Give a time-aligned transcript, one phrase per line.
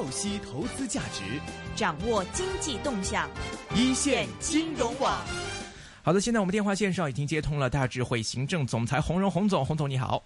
[0.00, 1.22] 透析投资价值，
[1.76, 3.28] 掌握经济动向，
[3.76, 5.20] 一线金融网。
[6.02, 10.22] 好的，现在我们电话线上已经接通了大智慧行政总裁洪荣洪总，洪总你好，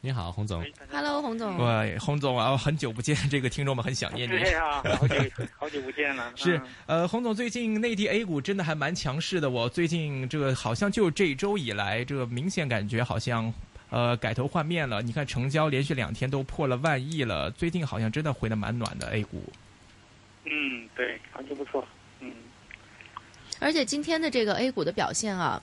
[0.00, 0.64] 你好，洪总。
[0.92, 1.58] Hello，洪总。
[1.58, 4.38] 喂，洪总啊，很久不见，这个听众们很想念你。
[4.38, 5.16] 对啊，好久
[5.58, 6.30] 好久不见了。
[6.38, 6.56] 是
[6.86, 13.52] 嗯，呃，洪总最近内地 A 股真的还蛮强势的，我最近这个好像就这一周以来，这个明显感觉好像。
[13.96, 15.00] 呃，改头换面了。
[15.00, 17.50] 你看，成交连续两天都破了万亿了。
[17.52, 19.42] 最近好像真的回的蛮暖的 A 股。
[20.44, 21.82] 嗯，对，行情不错。
[22.20, 22.30] 嗯，
[23.58, 25.62] 而且今天的这个 A 股的表现啊，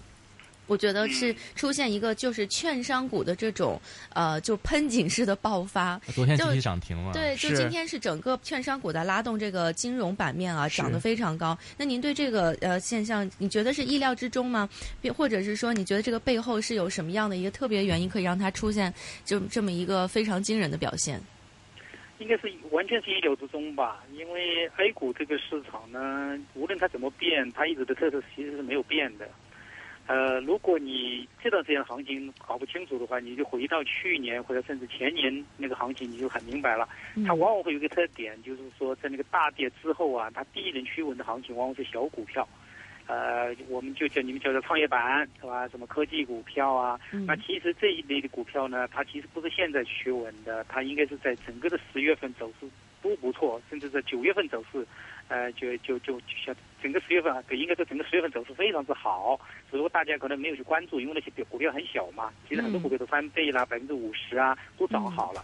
[0.67, 3.79] 我觉得是出现一个就是券商股的这种
[4.13, 5.99] 呃，就喷井式的爆发。
[6.07, 7.11] 就昨天集体涨停了。
[7.13, 11.57] 对，就今天是整个券商股在拉动这个金融版面啊，涨得非常高。
[11.77, 14.69] 那您对这个呃现象，你觉得是意料之中吗？
[15.15, 18.93] 或者是说，你觉得这个背后是有什么样的一个特别原因，可以让它出现
[19.25, 21.21] 就这么一个非常惊人的表现？
[22.19, 24.01] 应该是完全是意料之中吧。
[24.13, 29.27] 因为 A 股这个市场呢，无论它怎么变，它一直的特色其实是没有变的。
[30.05, 36.87] 呃，如果你这段时间的行情搞不清楚的话，你就回到去年或者甚至前年那个行情，你就很明白了。
[37.15, 42.47] 嗯它往往会有一个特点，就是说在那个大跌之后啊，它第一轮趋稳的行情往往是小股票。
[43.05, 45.67] 呃，我们就叫你们叫做创业板是吧？
[45.67, 46.99] 什么科技股票啊？
[47.11, 52.67] 嗯那其实这一类的股票呢，它其实不是现在趋稳的，它应该是在整个的十月份走势
[53.03, 54.87] 都不错，甚至在九月份走势，
[55.27, 65.43] 呃，就就就就像整个十月份啊，对，应该是整个十月份走势非常之好，只不过大家可能没有去关注，因为那些股票很小嘛，其实很多股票都翻倍啦，百分之五十啊，都涨好了。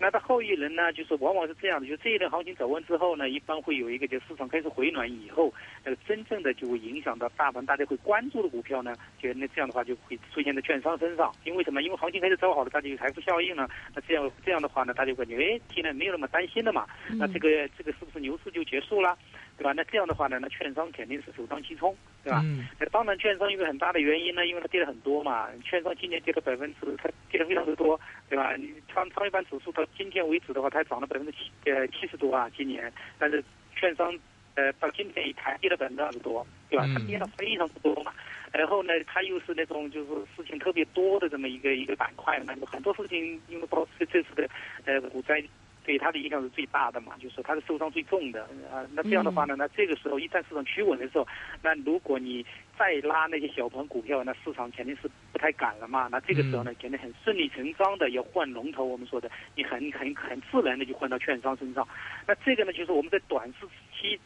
[0.00, 5.52] 那到后一轮呢，就是往往是这样的，就这一轮行情走完之后呢，一般会有一个就市场开始回暖以后，
[5.84, 11.82] 那个真正的就会影响到大盘，大家会关注的股票呢，就那这样的话就会出现在券商身上，因为什么？
[11.82, 16.86] 因为行情开始走好了，大家有财富效应了，那这样这样的话呢，大家会感觉哎，现在没有那么担心了嘛，
[17.18, 19.18] 那这个这个是不是牛市就结束了，
[19.58, 19.72] 对吧？
[19.76, 22.40] 那这样的话呢，那券商肯定是首当其冲，对吧？
[22.44, 25.48] 嗯，那当然，券商因为很大的原因呢，因为它跌了很多嘛。
[25.64, 28.00] 券商今年跌了百分之，它跌了非常的多，
[28.30, 28.54] 对吧？
[28.56, 32.90] 你创创业板指数到今天为止的话，它涨了百分之七呃七十多啊，今年。
[33.18, 33.42] 但是
[33.74, 34.16] 券商
[34.54, 36.86] 呃到今天也才跌了百分之二十多，对吧？
[36.94, 38.12] 它嗯跌了非常之多嘛。
[38.52, 44.48] 然后呢，它又是那种就是事情特别多的这么一个一个板块嘛，有很多事情，因为包括这次的
[44.84, 45.42] 呃股灾。
[45.88, 51.26] 对它的影响是最大的嘛，就是说它是受伤最重的啊、那这样的话呢，那这个时候一旦市场趋稳的时候，
[51.62, 52.44] 那如果你
[52.78, 56.06] 再拉那些小盘股票，那市场肯定是不太敢了嘛。
[56.12, 58.84] 那这个时候呢，肯定很顺理成章的要换龙头。
[58.84, 61.88] 我们说的，你很很很自然的就换到券商身上。
[62.26, 63.66] 那这个呢，就是我们在短时
[63.98, 64.20] 期。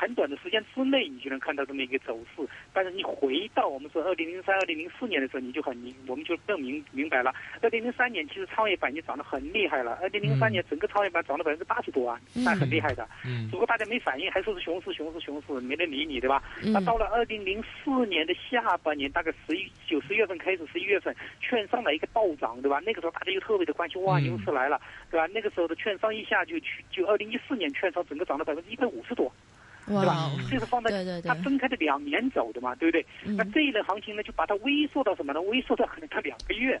[0.00, 2.42] 很短的时间之内，你就能看到这么一个走势。
[2.72, 7.34] 但是你回到我们说二零零三、二零零四年的时候，你就很明，我们就更明明白了。
[7.60, 13.06] 二零零三年其实创业板已经涨得很厉害了，二零零三年整个创业板涨了百分之八十多啊，那很厉害的。
[13.26, 16.42] 嗯只不过大家没反应，还说是熊市、熊市、熊市，没人理你，对吧？
[16.62, 22.80] 嗯那到了二零零四年的下半年，大概十一九十月份开始，十一月份，券商来一个暴涨，对吧？
[22.86, 25.26] 那个时候大家又特别的关心，哇，嗯牛市来了，对吧？
[25.34, 29.30] 那个时候的券商一下就去，就二零一四年券商整个涨了百分之一百五十多，
[29.86, 30.30] 对吧哇，？
[30.50, 30.90] 这是放在
[31.22, 33.04] 它分开的两年走的嘛，对不对？
[33.24, 35.40] 嗯那这一轮行情呢，就把它微缩到什么呢？
[35.42, 36.80] 微缩到可能它两个月，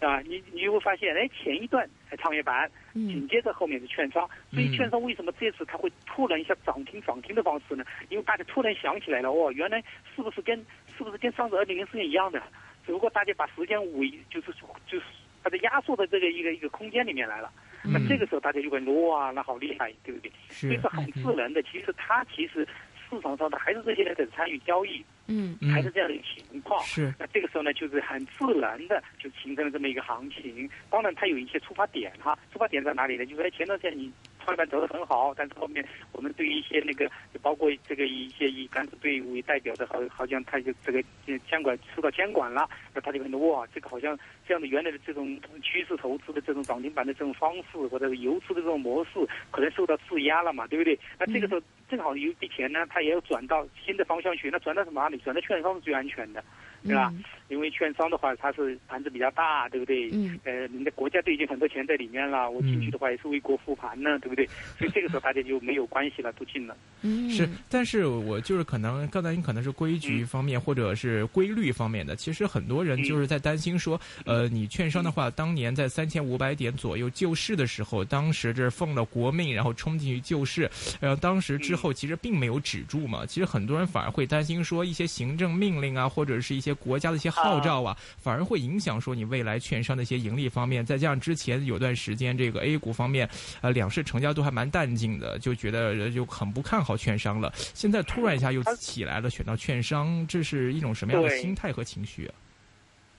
[0.00, 7.84] 啊，你你就会发现，哎，前一段哎创业板，紧嗯接着后面是券商，所以嗯券商为什么这次它会突然一下涨停涨停的方式呢？
[8.08, 9.82] 因为大家突然想起来了，哦，原来
[10.14, 10.58] 是不是跟
[10.96, 12.42] 是不是跟上次二零零四年一样的？
[12.86, 14.52] 只不过大家把时间尾就是
[14.86, 15.04] 就是
[15.42, 17.50] 把它压缩到这个一个一个空间里面来了。
[17.82, 20.30] 那嗯这个时候大家就会说哇，那好厉害，对不对？
[20.48, 21.62] 所以是是很自然的。
[21.62, 22.66] 其实它其实
[23.08, 26.82] 市场上的还是这些人在参与交易，嗯嗯还是这样的一个情况。
[26.84, 30.68] 是那这个时候呢，就是很自然的就形成了这么一个行情。
[30.90, 33.24] 当然，它有一些出发点哈，出发点在哪里呢？
[33.24, 34.12] 就是说前段时间你
[34.50, 49.10] 创业板走得很好，但是后面我们对于一些那个，就包括这个一些以甘蔗队伍为代表的，好好像他就这个呃监管受到监管了，那他就很多哇，这个好像这样的原来的这种趋势投资的这种涨停板的这种方式，或者是游资的这种模式，
[49.52, 50.98] 可能受到质押了嘛，对不对？
[51.16, 55.16] 那这个时候正好有一笔钱呢，他也要转到新的方向去，那转到什么哪里？
[55.18, 56.42] 转到券商是最安全的。
[56.84, 57.12] 对吧？
[57.48, 60.08] 因为券商的话，它是盘子比较大，对不对？
[60.12, 60.38] 嗯。
[60.44, 64.46] 呃，人家国家都已经很多钱在里面了，我进去的话也是为国复盘呢，对不对？
[64.78, 66.76] 所以这个时候大家就没有关系了，都进了。
[67.02, 83.26] 嗯是，但是我就是可能刚才你可能是规矩方面或者是规律方面的，其实很多人就是在担心说，呃，你券商的话，当年在三千五百点左右救市的时候，当时这是奉了国命，然后冲进去救市，然后当时之后其实并没有止住嘛。
[83.26, 90.84] 其实很多人反而会担心说，一些行政命令啊，或者是一些些国家的一些号召啊，反而会影响说你未来券商的一些盈利方面。
[90.84, 93.28] 再加上之前有段时间这个 A 股方面，
[93.60, 97.52] 呃，两市成交都还蛮淡静的，就觉得就很不看好券商了。
[97.54, 102.34] 现在突然一下又起来了，选到券商，这是一种什么样的心态和情绪啊？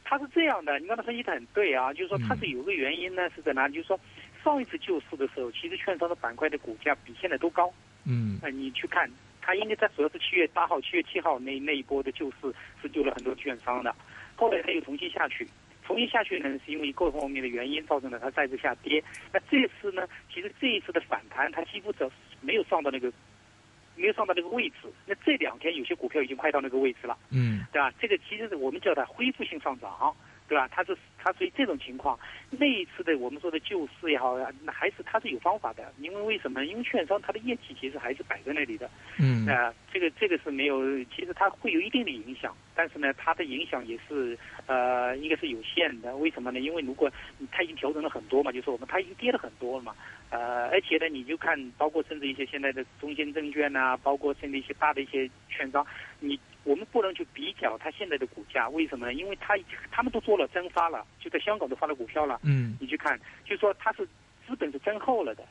[0.04, 3.76] 他是这样的，你刚才分析的很对啊，就是说它是有个原因呢，是在哪里？
[3.76, 3.98] 就是说
[4.44, 7.72] 上一次救市的时候，其实券商的板块的股价比现在都高。
[8.04, 9.10] 嗯，那你去看，
[9.42, 13.96] 它应该在主要是七月八号、七月七号那那一波的救市是救了很多券商的，
[14.36, 15.48] 后来它又重新下去，
[15.86, 19.04] 重新下去呢是因为各方面的原因造成了它再次下跌。
[19.34, 22.10] 那这次呢，其实这一次的反弹，它几乎只
[22.40, 23.12] 没有上到那个。
[23.94, 27.94] 没有上到那个位置，那这两天有些股票已经快到那个位置了，嗯，对吧？
[28.00, 30.16] 这个其实是我们叫它恢复性上涨，
[30.52, 30.68] 对吧？
[30.70, 32.20] 他是他属于这种情况。
[32.50, 36.66] 那一次的我们说的救市也好，那还是他是有方法的，因为为什么？
[36.66, 46.14] 因为券商它的业绩其实还是摆在那里的，嗯，啊，这个这个是没有，其实它会有一定的影响，但是呢，它的影响也是呃，应该是有限的。
[46.18, 46.60] 为什么呢？
[46.60, 47.10] 因为如果
[47.50, 49.96] 它已经调整了很多嘛，就是我们它已经跌了很多了嘛。
[50.32, 55.86] 呃，而且呢，你就看，包括甚至一些现在的中信证券呐，包括甚至一些大的一些券商，
[56.20, 59.14] 你我们不能去比较它现在的股价，为什么呢？
[59.14, 59.58] 因为它
[59.92, 62.40] 他们都做了增发了，就在香港都发了股票了。
[62.44, 64.06] 嗯，你去看，就说它是
[64.48, 65.44] 资本是增厚了的，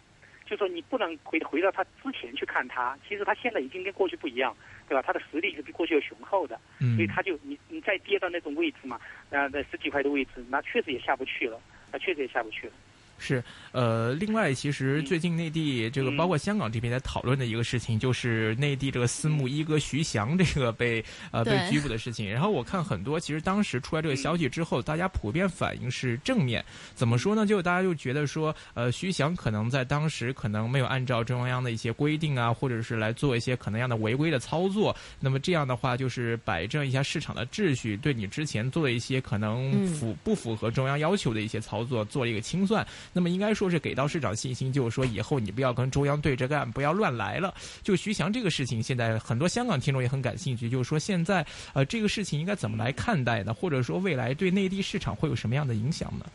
[0.47, 4.57] 就说你不能回回到它之前去看它，其实它现在已经跟过去不一样，
[4.89, 5.03] 对吧？
[5.05, 8.97] 它的实力是比过去要雄厚的，嗯，所以它就你你再跌到那种位置嘛，
[9.31, 11.61] 啊，那十几块的位置，那确实也下不去了，
[11.93, 12.73] 那确实也下不去了。
[13.23, 22.29] 是，呃，另外，其实最近内地这个包括香港这边在讨论的一个事情，就是内地这个私募一哥徐翔这个被呃被拘捕的事情。
[22.29, 26.65] 然后我看很多，其实当时出来这个消息之后，大家普遍反应是正面。
[26.95, 27.45] 怎么说呢？
[27.45, 34.97] 就大家就觉得说，呃，徐翔可能在当时可能没有按照中央的一些规定啊，或者是来做一些可能样的违规的操作。
[35.21, 42.87] 那么这样的话，就是摆正一下市场的秩序，对你之前做的一些可能符不符合中央要求的一些操作做了一个清算。
[43.13, 47.53] 那么应该说是给到市场信心，就是说以后你不要跟中央对着干，不要乱来了。
[47.83, 53.53] 就徐翔这个事情，现在很多香港听众也很感兴趣，就是说现在呃这个事情应该怎么来看待呢？
[53.53, 56.27] 或者说未来对内地市场会有什么样的影响呢？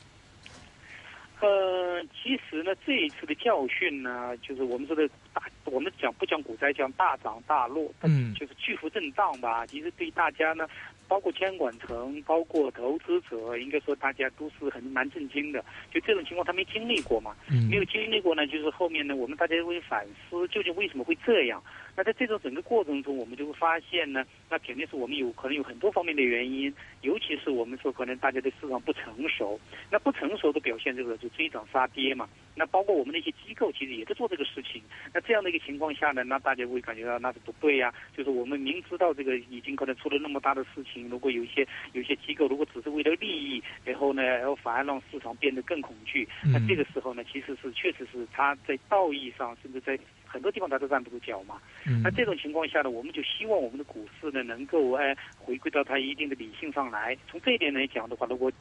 [1.41, 9.65] 呃，其实呢，这一次的教训呢，就是我们说的大，我们讲不讲股灾，讲大涨大落，嗯，就是巨幅震荡吧。
[9.65, 10.67] 其实对大家呢。
[11.07, 15.63] 包括监管层，包括投资者，应该说大家都是很蛮震惊的。
[15.91, 17.35] 就这种情况，他没经历过嘛，
[17.69, 21.61] 没有经历过呢，就是后面呢，我们大家会反思，究竟为什么会这样？
[21.97, 29.59] 那在这种整个过程中，我们就会发现呢，那肯定是我们有可能有很多方面的原因，尤其是我们说可能大家对市场不成熟，
[29.89, 32.27] 那不成熟的表现，这个就追涨杀跌嘛。
[32.57, 34.81] 那包括我们的一些机构，其实也在做这个事情。
[35.13, 37.93] 那这样的一个情况下呢，那大家会感觉到那是不对呀。
[38.15, 49.99] 就是我们明知道这个已经可能出了那么大的事情，如果有一些有一些机构，如果只是为了利益，然后呢，然后反而让市场变得更恐惧，那这个时候呢，其实是确实是他在道义上，甚至在
[50.35, 51.55] 很多地方它都站不住脚嘛。
[52.03, 57.17] 那这种情况下呢，我们就希望我们的股市呢，能够哎回归到它一定的理性上来。
[57.29, 58.51] 从这一点来讲的话，如果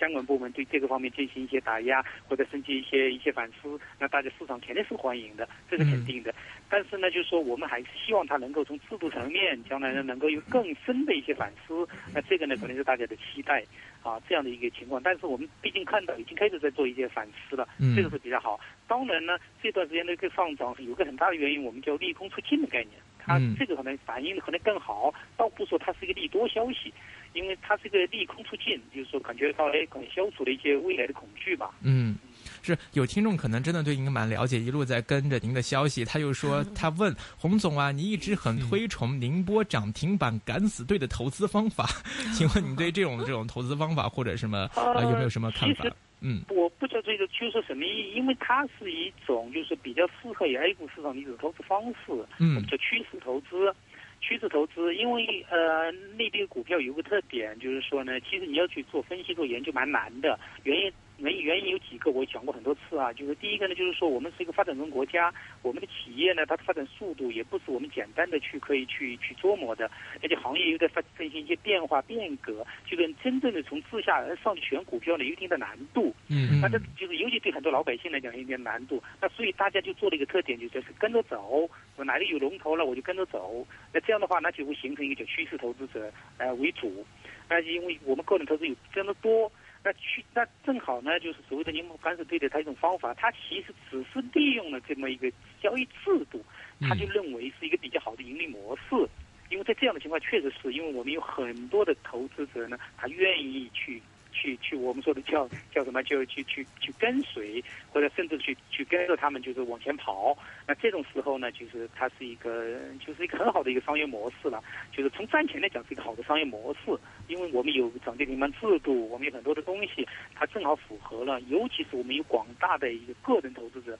[0.00, 6.34] 监管部门对这个方面进行一些打压，或者甚至一些一些反思，那大家市场肯定是欢迎的，这是肯定的。
[6.70, 11.86] 但是呢，就是说我们还是希望它能够从制度层面，将来呢能够有更深的一些反思。
[12.14, 13.62] 那这个呢，可能是大家的期待
[14.02, 15.02] 啊，这样的一个情况。
[15.02, 18.58] 但是我们毕竟看到已经开始在做一些反思了，这个是比较好。
[18.88, 22.94] 当然呢，这段时间的一个上涨有个很大的原因，我们叫利空出尽的概念，
[23.38, 26.92] 它这个可能反应的可能更好，倒不说它是一个利多消息。
[27.32, 31.70] 因为它是个利空出尽，就是说感觉到哎，可能消除了一些未来的恐惧吧。
[31.80, 32.16] 嗯，
[32.60, 36.04] 是有听众可能真的对您蛮了解，一路在跟着您的消息。
[36.04, 41.88] 他又说，他问洪总啊，你一直很推崇宁波涨停板敢死队的投资方法，
[42.34, 45.84] 请问你对这种这种投资方法或者什么啊有没有什么看法？
[46.20, 53.74] 嗯，我不知道这个就是什么意义，因为它是一种就是比较适合于 A 股市场的一种投资方式，嗯，叫趋势投资。
[54.22, 60.92] 趋势投资，因为呃内地股票有个特点，就是说呢，其实你要去做分析、做研究蛮难的，原因。
[61.20, 63.12] 原因原因有几个，我讲过很多次啊。
[63.12, 69.90] 就是第一个呢，就是说我们是一个发展中国家，我们的企业呢，它的发展速度也不是我们简单的去可以去去琢磨的，
[70.22, 76.14] 而且行业又在发进行一些变化变革，就跟真正的从自下而上去选股票呢，有一定的难度。
[76.28, 79.02] 嗯那这就是尤其对很多老百姓来讲有点难度。
[79.20, 83.66] 那所以大家就做了一个特点，就是跟着走，我哪里有龙头了，我就跟着走。
[83.92, 87.04] 那这样的话，那就会形成一个叫趋势投资者呃为主。
[87.48, 89.50] 那因为我们个人投资有非常的多。
[89.82, 95.30] 那去那正好呢，就是所谓的柠檬干水，对的他一种方法，他其实只是利用了这么一个
[95.62, 96.44] 交易制度，
[96.80, 99.08] 他就认为是一个比较好的盈利模式。
[99.48, 104.00] 因为在这样的情况确实是因为我们有很多的投资者呢，他愿意去。
[104.32, 106.02] 去去，我们说的叫叫什么？
[106.02, 110.36] 就去去去跟随，或者甚至去去跟着他们，就是往前跑。
[110.66, 114.62] 那这种时候呢，就是它是一个，就是一个很好的一个商业模式了。
[114.92, 121.40] 就是从赚钱来讲，是一个好的商业模式，因为我们有涨跌停板制度，我们有很多的东西，它正好符合了。
[121.42, 123.98] 尤其是我们有广大的一个个人投资者，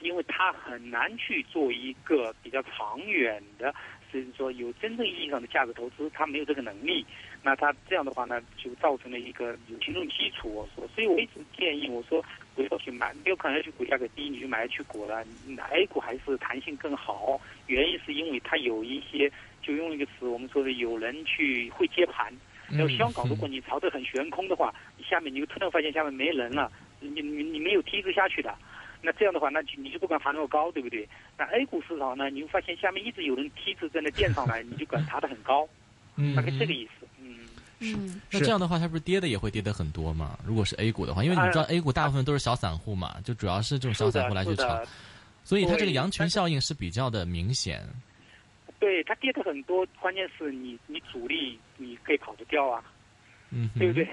[0.00, 3.74] 因为他很难去做一个比较长远的。
[4.12, 7.06] 就是说，有真正意义上的价值投资，他没有这个能力。
[7.42, 10.52] 那他这样的话呢，就造成了一个有群众基础。
[10.54, 12.22] 我说，所以我一直建议我说，
[12.54, 15.24] 不要去买，没有可能去股价格低，你就买去股了。
[15.70, 19.30] A 股还是弹性更好，原因是因为它有一些，
[19.62, 22.32] 就用一个词，我们说的有人去会接盘。
[22.68, 26.70] 然后香港，如果你炒得很悬空的话，你下面你就突然发现下面没人了，
[27.00, 28.54] 你你你没有梯子下去的。
[29.02, 31.08] 那这样的话，那就你就不敢爬那么高，对不对？
[31.38, 35.66] 那 A 股市场呢，你会发现下面一直有人梯子在那垫上来，你就敢爬得很高，
[36.34, 37.06] 大概这个意思。
[37.20, 37.36] 嗯
[37.80, 37.96] 是。
[38.30, 40.38] 那这样的话，它不是跌的也会跌的很多吗？
[40.44, 44.82] 如果是 A 股的话，因为你知道 A 股大部分都是小散户嘛，就主要是这种小散户来去炒，
[45.44, 47.82] 所以它这个羊群效应是比较的明显。
[48.78, 52.82] 对，它跌的很多，关键是你你主力你可以跑得掉啊，
[53.50, 54.08] 嗯，对不对？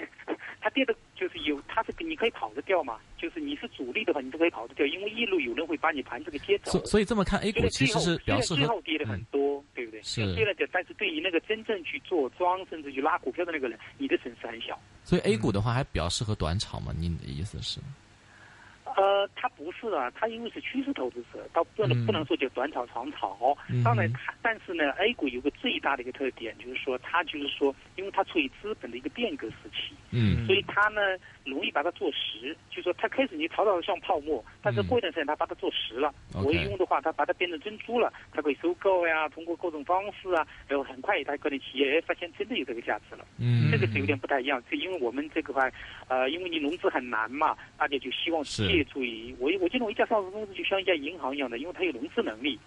[0.61, 0.95] 它跌的。
[1.15, 2.99] 就是有，它是你可以跑得掉嘛？
[3.17, 6.73] 就是你是主力的话，你都可以跑得掉，因为一路有人会把你盘子给接走。
[6.73, 9.99] 所所以这么看，A 股其实是表示最后跌的很多，对不对？
[10.03, 14.79] 是跌了点，但是对于那个真正去做庄，甚至去拉股票的那个人，你的损失很小。
[15.03, 16.93] 所以 A 股的话，还比较适合短炒嘛？
[16.95, 17.79] 您的意思是？
[18.97, 23.55] 呃，他不是啊，他因为是趋势投资者，他不能不能说就短炒长炒。
[23.83, 30.99] 当然，它但是呢，A 股有个最大的一个特点，就是说它就是说，因为它处于资本的一个变革时期，嗯，所以它呢
[31.45, 32.57] 容易把它做实。
[32.71, 36.11] 就说它开始你炒到像泡沫，但是过一段时间它把它做实了。
[36.33, 43.23] 我一用的话，它把它变成珍珠了，它可以收购呀，通过各种方式啊，然后很快它可能企业哎发现真的有这个价值了。
[43.37, 45.69] 嗯，这个是有点不太一样，是因为我们这个话，
[46.07, 48.86] 呃，因为你融资很难嘛，大家就希望借。
[48.87, 52.59] 注意，我我记得我一家上市公司就像一家银行一样的，因为它有融资能力，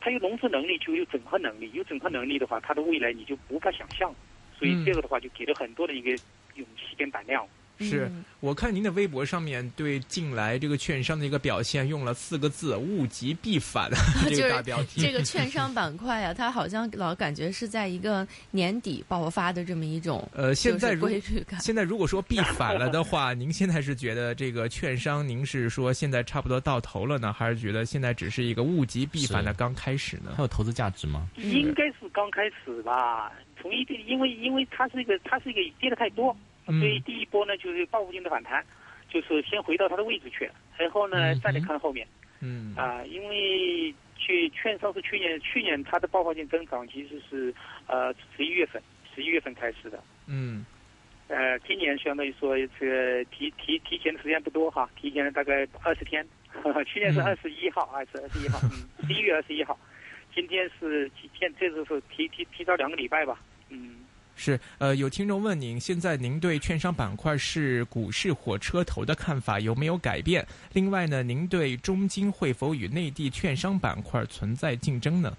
[0.00, 4.14] 它有融资能力就有整合能力，有整合能力的话，它的未来你就无法想象，
[4.58, 6.10] 所以这个的话就给了很多的一个
[6.54, 7.46] 勇气跟胆量。
[7.78, 13.90] 是我看您的微博上面对近来这个券商的一个表现用了四个字“物极必反”
[14.28, 15.00] 这个大标题。
[15.00, 21.08] 这个券商板块啊，它好像老感觉是在一个年底爆发的这么一种 呃，现在如
[21.46, 21.60] 感。
[21.60, 30.32] 现在如果说必反了的话， 您现在是觉得这个券商，您是说现在差不多到头了呢，还是觉得现在只是一个物极必反的刚开始呢？
[30.36, 31.28] 还有投资价值吗？
[31.36, 33.32] 应该是刚开始吧。
[33.60, 36.36] 从一定，因为因为它是一个，它是一个跌的太多。
[36.66, 38.64] 所以第一波呢，就是报复性的反弹，
[39.08, 42.06] 就是先回到它的位置去，然后呢再来看后面。
[42.40, 42.74] 嗯。
[42.76, 47.54] 啊，因为去券商是去年去年它的爆发性增长其实是
[47.86, 48.82] 呃十一月份
[49.14, 50.02] 十一月份开始的。
[50.26, 50.64] 嗯。
[51.28, 56.26] 呃，今年相当于说这个提提提前的时间不多哈，提前了大概二十天。
[56.86, 59.76] 去年是二十一号，二十二十一号，嗯，十一月二十一号，
[60.32, 63.40] 今天是今天这次是提提提早两个礼拜吧，
[63.70, 64.03] 嗯。
[64.36, 70.46] 是，呃，有听众问您，现在您对券商板块是股市火车头的看法有没有改变？
[70.72, 75.36] 另外呢，您对中金会否与内地券商板块存在竞争呢？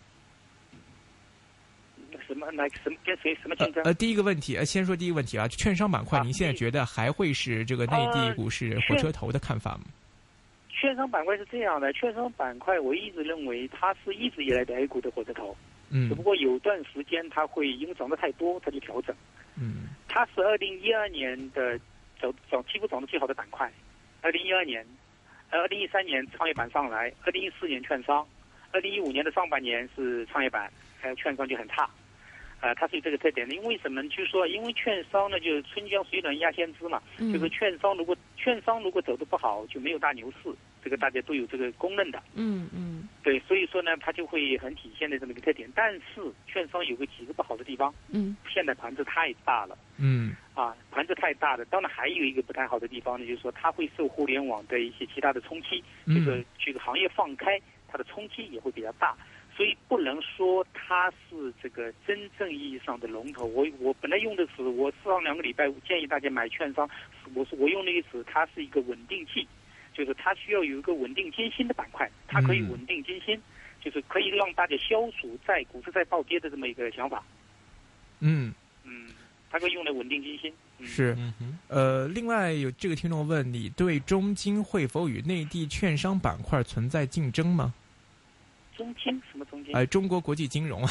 [2.28, 2.50] 什么？
[2.52, 3.84] 哪什么跟谁什么竞争？
[3.84, 9.82] 呃，第一个问题，呃，先说第一个问题啊，券商板块，您现在觉得还会是这个内地股市火车头的看法吗？
[10.70, 15.56] 券商板块是这样的，券商板块我一直认为它是一直以来的 A 股的火车头。
[15.96, 19.16] 嗯，只不过有段时间它会因为涨得太多，它就调整。
[19.58, 21.80] 嗯，它是二零一二年的
[22.20, 23.72] 走走几乎涨得最好的板块。
[24.22, 24.86] 二零一二年，
[25.52, 28.28] 二零一三年创业板上来，二零一四年券商，
[28.72, 31.90] 二零一五年的上半年是创业板，还有券商就很差。
[32.60, 34.02] 呃，它是有这个特点的，因为什么？
[34.10, 37.02] 就是说，因为券商呢，就是春江水暖鸭先知嘛。
[37.20, 37.32] 嗯。
[37.32, 40.50] 就是券商如果券商如果走得不好，就没有大牛市。
[40.86, 42.22] 这个大家都有这个公认的。
[42.36, 43.10] 嗯嗯。
[43.24, 45.68] 对，所以说呢，它就会很体现的这么一个特点。
[45.74, 47.92] 但是券商有个几个不好的地方。
[48.12, 48.38] 嗯。
[48.48, 49.76] 现在盘子太大了。
[49.98, 50.36] 嗯。
[50.54, 51.66] 啊，盘子太大了。
[51.66, 55.84] 当然还有一个不太好的地方呢，就是说它会受互联网的一些其他的冲击。
[56.06, 56.14] 嗯。
[56.14, 59.18] 这个这个行业放开，它的冲击也会比较大。
[59.58, 63.46] 所以不能说它是这个真正意义上的龙头。
[63.46, 66.90] 我我本来用的词，我上两个礼拜建议大家买券商，
[67.34, 69.48] 我说我用那个词，它是一个稳定器，
[69.96, 73.40] 就是它需要有一个稳定艰辛的板块，它可以稳定艰辛，
[73.82, 77.24] 就是可以让大家消除在股市在暴跌的这么一个想法。
[78.20, 79.10] 嗯嗯，
[79.50, 80.54] 它可以用来稳定艰辛。
[80.84, 81.18] 是，
[81.70, 87.74] 呃，另外有这个听众问你，对中金会否与内地券商板块存在竞争吗？
[88.76, 89.74] 中金什么中金？
[89.74, 90.90] 哎，中国国际金融 啊。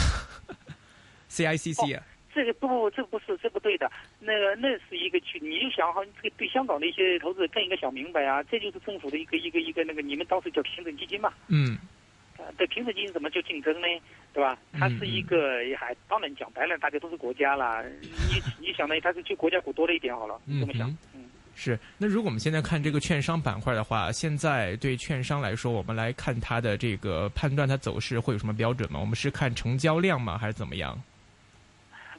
[1.28, 2.02] CICC 啊。
[2.34, 3.90] 这个不，这不是，这不对的。
[4.18, 11.32] 那个，那是一个去，你就想哈，这个对香港的一些投资者更应该想明白啊，这就是政府的一个一个一个那个，你们当时叫平整基金嘛。
[11.48, 11.78] 嗯。
[12.36, 13.86] 啊，对，平整基金怎么就竞争呢？
[14.32, 14.58] 对吧？
[14.72, 17.84] 它是一个，还当然讲白了，大家都是国家啦。
[18.02, 19.00] 你你想呢？
[19.00, 20.90] 它是就国家股多了一点好了，这么想。
[21.14, 21.24] 嗯。
[21.54, 21.78] 是。
[21.96, 28.98] 那如果我们现在看这个券商板块的话，现在对券商来说，我们来看它的这个判断它走势会有什么标准吗？
[28.98, 31.00] 我们是看成交量吗，还是怎么样？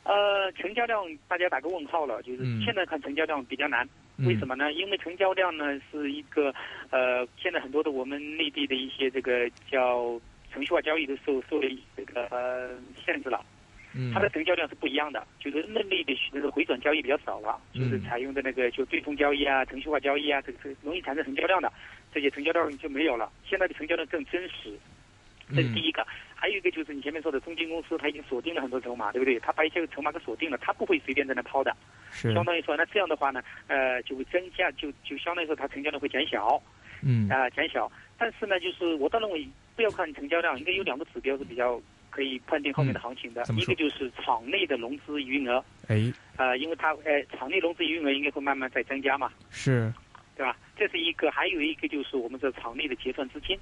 [0.06, 3.88] 呃，成交量大家打个问号了，就是现在看成交量比较难，
[4.20, 4.72] 为什么呢？
[4.72, 6.54] 因为成交量呢是一个
[6.92, 10.22] 呃，现在很多的我们内地的一些这个叫
[10.54, 12.70] 程序化交易都受受了这个呃
[13.04, 13.44] 限制了，
[14.14, 21.74] 它的成交量是不一样的，就是内地的那个回转交易比较少了，就是采用的那个就对冲交易啊、程序化交易啊，这个容易产生成交量的
[22.14, 24.78] 这些成交量就没有了，现在的成交量更真实，
[25.54, 26.06] 这是第一个。
[26.34, 29.40] 还有一个就是你前面说的中金公司，它已经锁定了很多筹码，对不对？
[29.40, 31.76] 它把一些筹码给锁定了，它不会随便在那抛的。
[32.12, 32.34] 是。
[32.34, 36.62] 相当于说，那这样的话呢，呃，就会增加，就就相当于说它成交量会减小。
[37.02, 37.28] 嗯。
[37.30, 37.92] 啊，减小。
[38.18, 43.44] 但是呢，就是我倒认为不要看成交量，应该有两个指标是比较可以判定后面的行情的。
[43.58, 45.64] 一个就是场内的融资余额。
[45.88, 46.14] 哎。
[46.38, 49.32] 呃，因为它呃，场内融资余额应该会慢慢在增加嘛。
[49.50, 49.92] 是。
[50.36, 50.56] 对吧？
[50.78, 53.58] 这是一个，还有一个就是我们这场内的结算资金。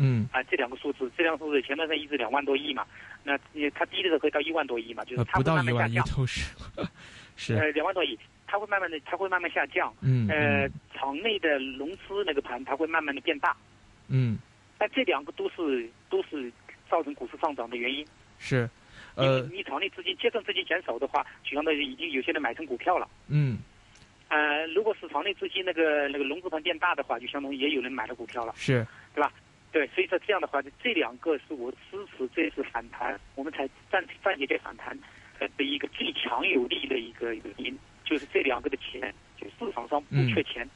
[0.00, 2.86] 嗯啊，这两个数字，这两个数字前段时间一直两万多亿嘛，
[3.24, 3.36] 那
[3.74, 6.16] 它低的时候可以到一万多亿嘛，就是它会慢慢下降。
[6.16, 6.54] 都是
[7.36, 9.92] 是呃两万多亿，它会慢慢的，它会慢慢下降。
[10.00, 13.56] 嗯呃，场内的融资那个盘，它会慢慢的变大。
[14.08, 14.38] 嗯，
[14.78, 16.50] 那这两个都是都是
[16.88, 18.06] 造成股市上涨的原因。
[18.38, 18.68] 是，
[19.16, 23.08] 呃，你场内资金结算资金减少的话，就相当于已经有些人买成股票了。
[23.28, 23.58] 嗯，
[24.28, 28.52] 呃，如果是场内资金那个那个融资盘变大的话，就相当于也有人买了股票了。
[28.56, 29.32] 是，对吧？
[29.70, 34.98] 对，所以说这样的话，这两个是我支持这次反弹，我们才暂暂且这反弹
[35.38, 40.64] 的一个最强有力的一个原因，就是这两个的钱，就市场上不缺钱。
[40.64, 40.70] 嗯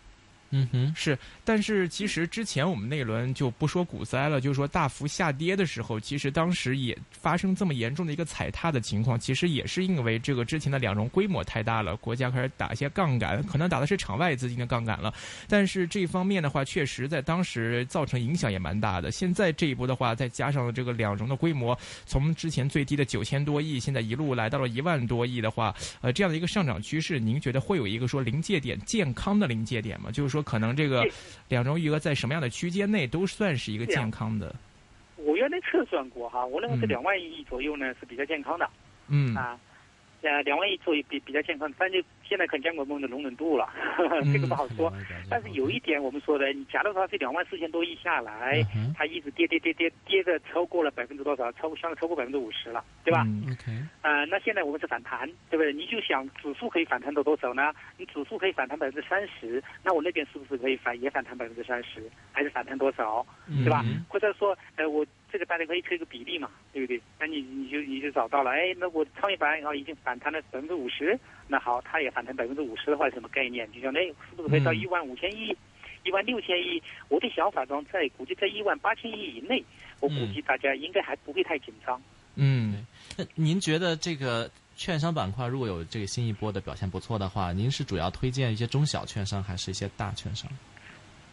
[0.55, 15.13] 嗯哼，是，但是其实之前我们那一轮就不说股灾了，就是说大幅下跌的时候，其实当时也发生这么严重的一个踩踏的情况，其实也是因为这个之前的两融规模太大了，国家开始打一些杠杆，可能打的是场外资金的杠杆了。
[15.49, 19.11] 但是这方面的话，确实在当时造成影响也蛮大的。
[19.11, 30.11] 现在这一波的话，再加上这个两融的规模，从之前最低的九千多亿，现在一路来到了一万多亿的话，呃，这样的一个上涨趋势，您觉得会有一个说临界点健康的临界点吗？
[30.11, 30.42] 就是说。
[30.43, 31.07] 可能这个
[31.49, 34.55] 两融余额在什么样的区间内都算是一个健康的。
[35.17, 38.69] 我原来测算过哈，我认为是两万亿左右呢是比较健康的。
[39.09, 39.59] 嗯啊。
[40.23, 41.99] 呃，两万亿左右比比较健康，但就
[42.33, 43.69] 现在看监管部门的容忍度了，
[44.33, 44.91] 这个不好说。
[45.29, 48.65] 但是有一点我们说的，你假如说是两万四千多亿下来，
[48.97, 51.53] 它一直跌跌跌跌跌的超过了百分之多少？
[51.53, 53.71] 超过相当超过百分之五十了，对吧？OK。
[54.01, 55.75] 呃，那现在我们是反弹，对不对？
[55.75, 57.71] 你就想指数可以反弹到多少呢？
[57.99, 62.11] 你指数可以反弹百分之三十，那我那边是不是可以反也反弹百分之三十？
[62.33, 63.27] 还是反弹多少？
[63.63, 63.85] 对吧？
[64.09, 65.05] 或者说，呃，我。
[65.33, 67.01] 这个大家可以推一个比例嘛，对不对？
[67.19, 71.19] 那你你就你就找到了，哎，那我创业板啊已经反弹了百分之五十，
[71.49, 73.67] 那好，它也反弹百分之五十的话，什么概念？
[73.73, 75.57] 就像那是不是可以到一万五千亿、
[76.05, 76.83] 一万六千亿？
[77.09, 79.65] 我的想法中在估计在一万八千亿以内，
[80.01, 82.01] 我估计大家应该还不会太紧张。
[82.35, 82.85] 嗯，
[83.17, 90.51] 那您觉得这个券商板块如果有这个新一波的表现不错的话，您是主要推荐一些中小券商还是一些大券商？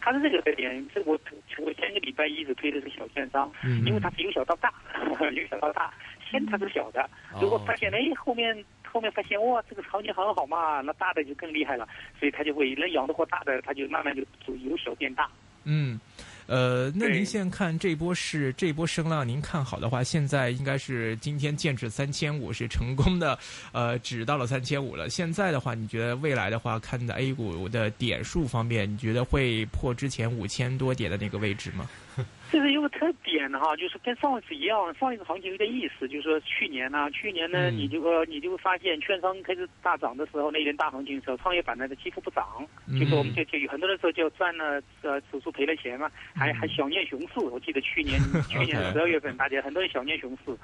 [0.00, 1.18] 它是这个特点，这我
[1.58, 3.50] 我前个礼拜一直推的是小券商，
[3.84, 4.72] 因为它是由小到大，
[5.32, 5.92] 由小到大，
[6.30, 7.08] 先它是小的，
[7.40, 11.86] 如果发现哎后面后面发现哇这个行情很好嘛，那大的就更厉害了，
[12.18, 15.28] 所以它就会能养得活大的，它就慢慢就由小变大。
[15.64, 16.00] 嗯。
[16.46, 23.38] 呃，那您现在看这波是这波声浪，您看好的话，现在应该是今天建指三千五是成功的，
[23.72, 25.08] 呃，指到了三千五了。
[25.08, 31.88] 现在的话，你觉得未来的话，看的 A 股的点数方面，你觉得会破之前五千多点的那个位置吗？
[32.50, 42.44] 这是有个特点哈，就是跟上一次一样，上一次行情有点意思，就是说去年呢，去年呢，你就说你就会发现，券商开始大涨的时候，那一轮大行情的时候，创业板呢几乎不涨，
[42.98, 50.56] 就是我们就就有很多的时候就赚了呃指数赔了钱嘛，还还想念熊市，我记得去年 去年十二月份，大家很多人想念熊市。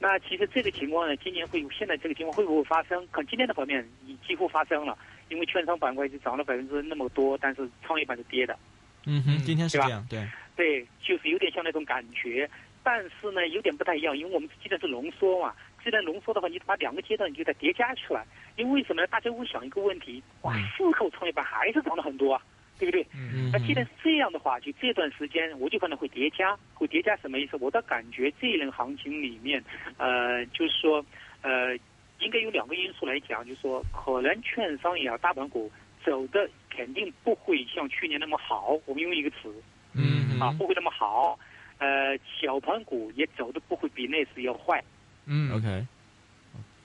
[0.00, 3.06] 那其实这个情况呢，今年会现在这个情况会不会发生？
[3.12, 8.58] 看今天的方面，已几乎发生了，因为券商板块就涨了百分之那么多，但是创业板是跌的。
[9.06, 10.26] 嗯哼，今天是这样，对。
[10.60, 12.46] 对，就是有点像那种感觉，
[12.82, 18.22] 但是呢，有点不太一样，因为我们既然是浓缩嘛，既然浓缩的话，你把两个阶段你就再叠加出来，
[18.56, 19.06] 因为什么呢？
[19.08, 22.42] 大家会想一个问题，哇，事后创业板还是涨了很多啊，
[22.78, 23.06] 对不对？
[23.14, 27.56] 嗯那既然是这样的话，就这段时间我就可能会叠加，会叠加什么意思？
[27.58, 29.64] 我倒感觉这一轮行情里面，
[29.96, 31.02] 呃，就是说，
[31.40, 31.74] 呃，
[32.18, 35.72] 应该有两个因素来讲，就是说可能券商也好，大盘股
[36.04, 38.78] 走的肯定不会像去年那么好。
[38.84, 39.50] 我们用一个词，
[39.94, 41.38] 嗯啊，不会那么好。
[41.78, 44.84] 呃，小盘股也走的不会比那次要坏，
[45.24, 45.86] 嗯，OK，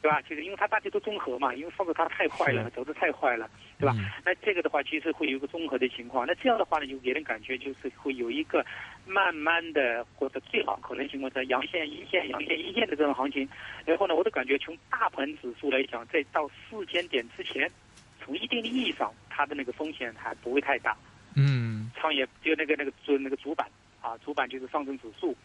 [0.01, 0.21] 对吧？
[0.21, 3.93] 其实因为它大家都综合嘛，因为上次它太坏了，走的太坏了，对吧？
[3.97, 6.25] 嗯那这个的话，其实会有一个综合的情况。
[6.25, 8.65] 那这样的话呢，就给人感觉就是会有一个
[9.05, 13.45] 慢慢的或者最好可能情况下阳线、阴线、阳线、阴线的这种行情。
[13.83, 17.69] 然后呢，我都感觉从大盘指数来讲，在到四千点之前，
[18.23, 20.95] 从一定的意义上，它的那个风险还不会太大。
[21.35, 23.67] 嗯创业就那个那个主那个主板
[24.01, 25.35] 啊，主板就是上证指数，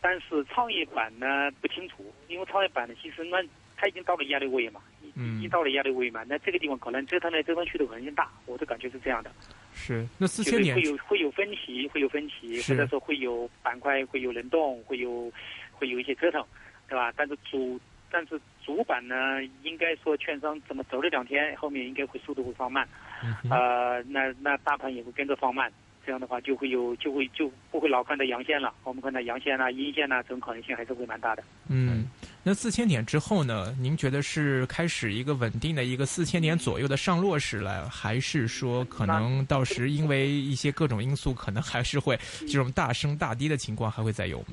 [0.00, 3.42] 但是创业板呢不清楚，因为创业板呢其实那
[3.76, 9.30] 它已经到了压力位嘛，已经到了压力位嘛，那这个地方可能折腾来折腾去的可能性大，我的感觉是这样的，
[9.72, 10.06] 是。
[10.18, 15.32] 那四就是千点会有会有分歧，会有分歧，或者说会有板块会有轮动，会有
[15.72, 16.44] 会有一些折腾，
[16.88, 17.10] 对吧？
[17.16, 22.86] 但是主但是主板呢，应该说券商怎么走了两天，后面应该会速度会放慢。
[23.50, 25.70] 呃，那那大盘也会跟着放慢，
[26.04, 28.72] 这样的话就会有就会就不会老看到阳线了。
[28.84, 31.42] 我们看到阳线啊、阴线啊，这种可能性还是会蛮大的。
[31.68, 32.06] 嗯，
[32.42, 33.76] 那四千点之后呢？
[33.80, 44.46] 您觉得是开始一个稳定的一个四千点左右的上落时了，还是说可能到时因为一些各种因素，可能还是会这种大升大跌的情况还会再有吗？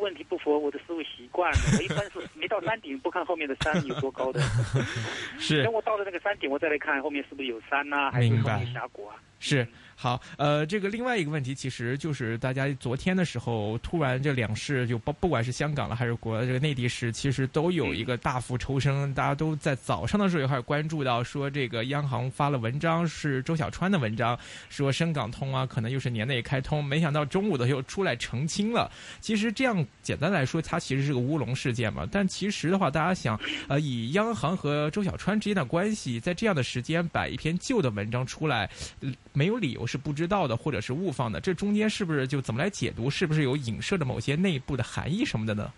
[0.00, 4.40] 问题不符合我的思维习惯， 我一般是没到山顶不看后面的山有多高的，
[5.38, 5.62] 是。
[5.62, 9.14] 等我到了那个山顶，我再来看后面是不是有山呐、还是有峡谷啊？
[9.38, 9.66] 是
[10.02, 24.38] 好，呃，这个另外一个问题，其实就是大家昨天的时候，突然这两市就不不管是香港了还是国这个内地市，其实都有一个大幅抽升，大家都在早上的时候就开始关注到说这个央行发了文章，是周小川的文章，
[24.70, 28.90] 说深港通啊，可能又是年内开通，没想到中午的又出来澄清了。
[29.20, 32.08] 其实这样简单来说，它其实是个乌龙事件嘛。
[32.10, 41.40] 但其实的话，大家想，呃，以央行和周小川之间的关系，在这样的时间摆一篇旧的文章出来，呃没有理由是不知道的，或者是误放的。
[41.40, 43.10] 这中间是不是就怎么来解读？
[43.10, 45.72] 是不是有影射的某些内部的含义什么的呢？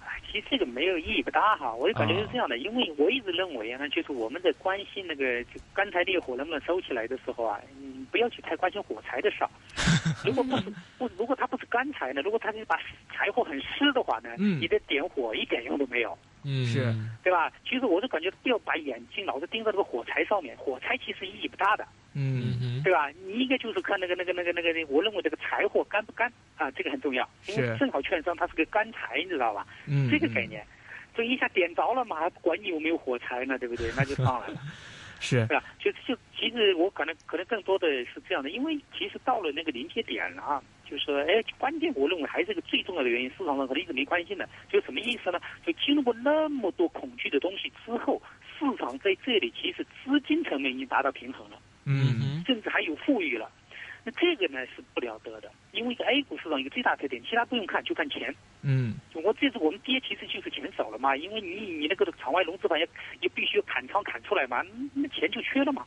[0.00, 9.50] 哎其实这个没有意义不大哈，我就感觉是这样的，因为我一直认为呢，就是我们在关心那个就干柴烈火能不能收起来的时候啊，嗯，不要去太关心火柴的事儿。
[10.24, 10.64] 如果不是
[10.98, 12.76] 不，如果它不是干柴呢，如果它是把
[13.14, 16.66] 柴火很湿的话呢，嗯你的点火一点用都没有，嗯。
[16.66, 17.52] 是对吧？
[17.68, 22.56] 其实我就感觉不要把眼睛老是盯在那个火柴上面，火柴其实意义不大的，嗯。
[22.62, 23.10] 嗯对吧？
[23.26, 26.32] 你应该就是看那个那个那个那个，我认为这个柴火干不干？
[26.56, 29.66] 啊，这个很重要，因为正好券商它是个干柴，你知道吧？
[29.86, 30.64] 嗯，这个概念，
[31.14, 33.90] 这一下点着了嘛，还不管你有没有火柴呢，对不对？
[33.96, 34.54] 那就上来了，
[35.20, 35.64] 是对吧？
[35.78, 45.40] 就就其实我可能可能更多的是这样的，因为其实到了那个临界点了啊，就是说，哎，关键我认为还是一个最重要的原因，市场上可能一直没关心的，就什么意思呢？
[45.66, 48.20] 就经历过那么多恐惧的东西之后，
[48.58, 53.50] 市场在这里其实资金层面已经达到平衡了，嗯嗯甚至还有富裕了。
[54.08, 58.34] 那这个呢是不了得的，因为一个 A 股市场一个最大特点，其他不用看，就看钱。
[58.62, 62.88] 嗯我这次我们跌其实就是钱少了嘛，因为你你那个场外融资盘也
[63.20, 65.84] 也必须砍仓砍出来嘛，那钱就缺了嘛，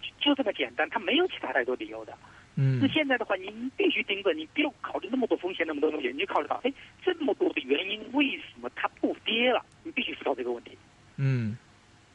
[0.00, 2.16] 就就这么简单，它没有其他太多理由的。
[2.56, 6.72] 嗯那现在的话，你你必须盯着，你不要考虑那么多风险那么多东西，你就考虑到，哎，
[7.04, 9.62] 这么多的原因，为什么它不跌了？
[9.84, 10.78] 你必须思考这个问题。
[11.18, 11.58] 嗯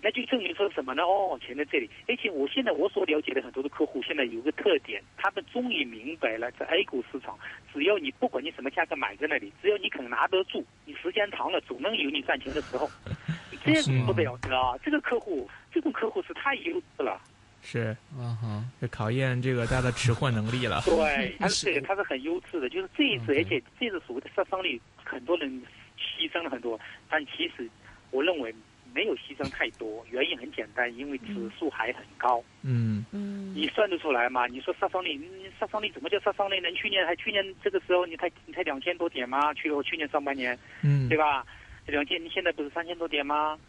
[0.05, 1.01] 那就证明说什么呢？
[1.01, 1.89] 哦，钱在这里。
[2.07, 7.35] 而且我现在我所了解的很多的客户，现在有个特点，他们终于明白了，在 A 股市场，
[7.73, 12.87] 只要你不管你什么价格买在那里，只要你肯拿得住，你时间长了，总能有你赚钱的时候。
[13.65, 14.77] 这个不得了啊！
[14.83, 17.19] 这个客户，这种客户是太优质了。
[17.63, 20.83] 是，嗯哼，这考验这个大家的持货能力了。
[20.85, 25.49] 对， 他是这个，他是很优质的，就是这一次，而且这次所谓的杀伤力，很多人
[25.97, 27.67] 牺牲了很多，但其实
[28.11, 28.53] 我认为
[28.95, 32.41] 没有牺牲太多，原因很简单，因为指数还很高。
[32.63, 34.47] 嗯嗯你算得出来吗？
[34.47, 35.19] 你说杀伤力，
[35.59, 36.71] 杀伤力怎么叫杀伤力呢？
[36.71, 39.53] 去年还去年这个时候你才你才两千多点吗？
[39.53, 41.45] 去我去年上半年，嗯对吧？
[41.85, 43.59] 两千，你现在不是三千多点吗？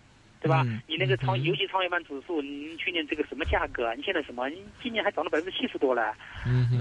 [0.40, 0.62] 对吧？
[0.64, 3.92] 嗯你那个创，嗯尤其创业板指数，你去年这个什么价格？
[3.96, 4.48] 你现在什么？
[4.48, 6.14] 你今年还涨了百分之七十多了，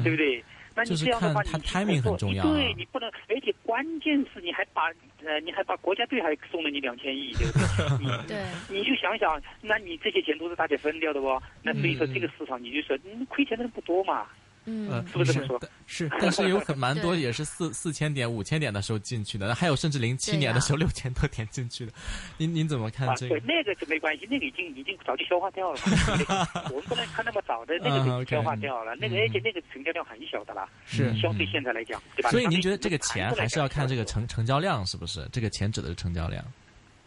[0.03, 0.43] 对不对？
[0.75, 4.91] 那你就是这样的话，你 timing 很重要啊对你不能，而且关键是你还把
[5.23, 7.97] 呃，你还把国家队还送了你两千亿，对不对？
[8.03, 11.41] 你对，你就想想，那你这些钱都是大家分掉的不？
[11.63, 14.27] 那所以说嗯这个市场你就说，嗯，亏钱的人不多嘛，
[14.65, 15.62] 嗯呃是不是这么说？
[15.86, 21.93] 是，但是有很蛮多也是四四千点、五千点的时候进去的，还有甚至零七年的时候六千多点进去的。
[22.38, 23.39] 您您怎么看啊，这个，？
[23.39, 25.80] 对那个就没关系，那个已经已经早就消化掉了。
[26.73, 28.95] 我们不能看那么早的，那个嗯就消化掉了。
[28.95, 32.32] 那个嗯而且那个成交量很小的啦，是嗯相对现在来讲，对吧？
[32.32, 34.15] 所以您觉得这个钱还是要看这个成。
[34.15, 35.28] 成成交量是不是？
[35.30, 36.41] 这个钱指的是成交量。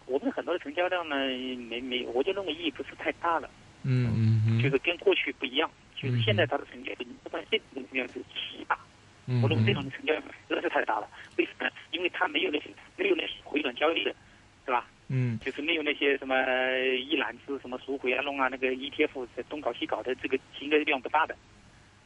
[0.04, 3.48] 我们很多的成交量呢，没没，我就认为意义不是太大了。
[3.82, 8.78] 嗯嗯就是跟过去不一样，就是现在它的成交，一般这种成交是奇大，
[9.42, 11.08] 我认为这种成交实在是太大了。
[11.36, 11.68] 为什么？
[11.90, 14.14] 因为它没有那些没有那些回转交易的，
[14.64, 14.86] 是吧？
[15.08, 16.36] 嗯就是没有那些什么
[17.10, 21.34] 一揽子、什么赎回啊、弄啊，那个 ETF 东搞西搞的，这个应该量不大的。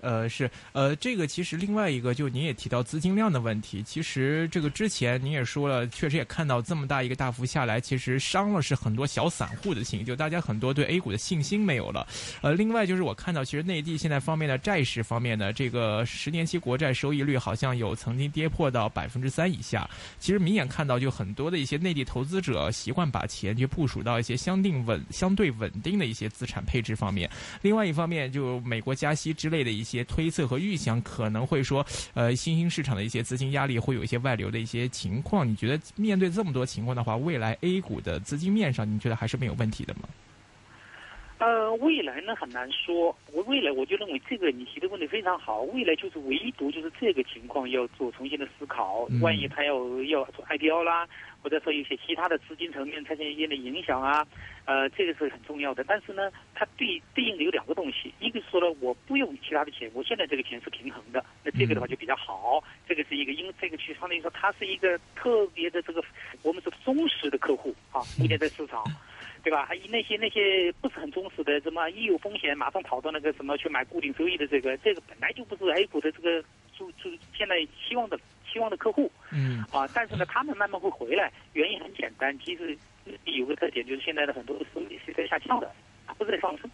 [0.03, 3.83] 呃，是，呃，这个其实另外一个，就您也提到资金量的问题。
[3.85, 12.07] 其实这个之前您也说了，确实也看到这么大一个大幅下来，其实伤了是很多小散户的心，就大家很多对 A 股的信心没有了。
[12.41, 19.89] 呃，另外就是我看到，其实内地现在方面的债市方面呢，这个十年期国债收益率好像有曾经跌破到百分之三以下。
[20.19, 27.31] 其实明显看到，就很多的一些内地投资者习惯把钱去部署到一些相定稳、相对稳定的一些资产配置方面。
[27.61, 35.49] 另外一方面，就美国加息之类的一些些推测和预想，可能会说，呃，新兴市场的一些资金压力会有一些外流的一些情况。
[35.49, 40.09] 你觉得面对这么多情况的话，未来 A 股的资金面上，你觉得还是没有问题的吗？
[41.43, 43.13] 呃，未来呢很难说。
[43.33, 45.63] 我未来我就认为这个你提的问题非常好。
[45.63, 49.05] 未来就是唯独就是这个情况要做重新的思考。
[49.11, 49.75] 嗯万一他要
[50.05, 51.05] 要做 IPO 啦，
[51.43, 54.25] 或者说有些其他的资金层面产生一定的影响啊，
[54.67, 55.83] 呃，这个是很重要的。
[55.83, 62.63] 但是呢，它对对应的有两个东西，一个是说呢，我不用其他的钱，我现在这个钱是平衡的，那这个的话就比较好。
[62.87, 66.01] 这个是一个，因为这个去相当于说它是一个特别的这个
[66.45, 68.85] 我们是忠实的客户啊，目前在市场。
[69.43, 69.67] 对吧？
[69.67, 78.19] 还有那些那些不是很忠实的，什么一有风险马上跑到那个什么去买固定收益的这个，这个本来就不是 A 股的这个就就现在期望的
[78.51, 79.89] 期望的客户嗯啊。
[79.95, 82.77] 但是呢，他们慢慢会回来，原因很简单，其实
[83.25, 85.71] 有个特点就是现在的很多的收益是在下降的，
[86.07, 86.71] 它不是在上升，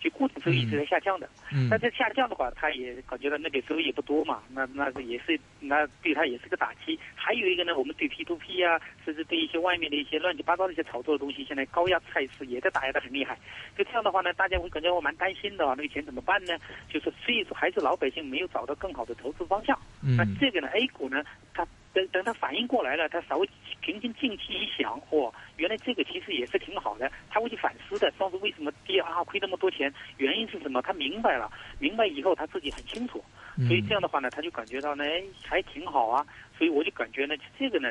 [0.00, 1.28] 就固定收益是在下降的。
[1.52, 6.98] 嗯那这下降的话，他也感觉到那个收益也不多嘛，那那个也是那对他也是个打击。
[7.14, 8.80] 还有一个呢，我们对 P to P 啊，
[9.10, 13.36] 甚至对一些外面的一些乱七八糟的一些炒作的东西，现在高压菜市也在打压的很厉害。
[13.76, 16.56] 就这样的话呢，大家会感觉我蛮担心的啊，那个钱怎么办呢？
[16.88, 19.76] 就是所以说还是老百姓没有找到更好的投资方向。
[20.16, 23.48] 那嗯这个呢，A 股呢，它等等它反应过来了，它稍微
[23.80, 28.12] 平心静气一想，哦、原来这个其实也是挺好的，他会去反思的。
[28.16, 30.80] 上次为什么跌啊，亏那么多钱，原因是什么？
[30.82, 33.24] 他明白了，明白以后他自己很清楚，
[33.66, 36.24] 所以这样的话呢，他就感觉到呢，哎，还挺好啊。
[36.56, 37.88] 所以我就感觉呢，这个呢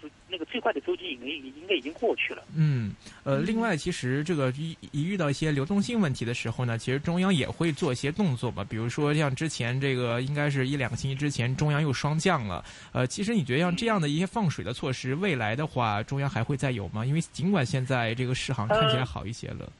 [0.00, 2.42] 是那个最坏的周期已经应该已经过去了。
[2.56, 12.64] 嗯，呃，另外，其实这个一一遇到一些流动性问题的时候呢，其实中央也会做一些动作嘛，比如说像之前这个应该是一两个星期之前，中央又双降了。
[12.92, 17.04] 呃，其实你觉得像这样的一些放水的措施，未来的话，中央还会再有吗？
[17.04, 19.70] 因为尽管现在这个市行看起来好一些了。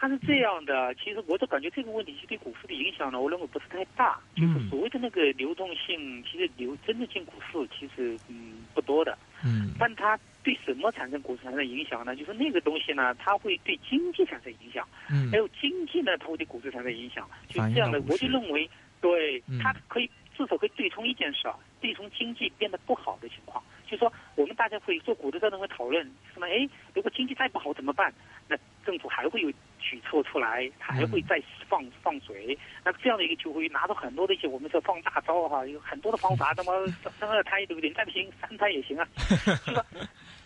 [0.00, 4.16] 它是这样的，其实我都感觉这个问题其实对股市的影响呢，我认为不是太大。
[4.36, 9.18] 就是嗯所谓的那个流动性，其实流真的进股市其实嗯不多的。
[9.44, 12.14] 嗯但它对什么产生股市产生影响呢？
[12.14, 17.28] 就是那个东西呢，它会对经济产生影响，嗯还有经济呢，它会对股市产生影响。
[17.48, 23.60] 就这样的我就认为，对嗯它可以至少可以对冲一件事啊，对冲经济变得不好的情况。
[23.84, 26.46] 就是说，我们大家会做股的时候会讨论什么？
[26.46, 28.12] 哎，如果经济再不好怎么办？
[28.46, 32.56] 那政府还会有举措出来，它还会再放放水。
[32.84, 36.86] 那这样的一个就会拿到很多的一些我们说放大招哈，有很多的方法，那么
[37.18, 37.90] 生二胎对不对？
[37.92, 39.08] 再不行，三胎也行啊，
[39.64, 39.84] 是吧？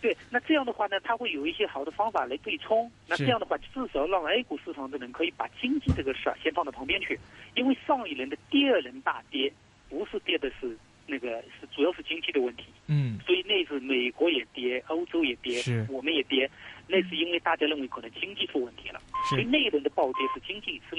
[0.00, 2.90] 对，那这样的话呢，它会有一些好的方法来对冲。
[3.06, 7.18] 那这样的话，至少让 A 股市场的人可以把经济这个事儿先放到旁边去，
[7.54, 9.52] 因为上一轮的第二轮大跌，
[9.88, 12.64] 不是跌的是那个是主要是经济的问题。
[12.88, 16.50] 嗯所以那次美国也跌，欧洲也跌是，我们也跌，
[16.88, 19.44] 那是因为大家认为可能经济出问题了，所以。
[19.44, 20.82] 那一轮的暴跌是经济是